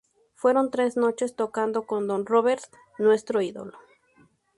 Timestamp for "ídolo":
3.43-3.77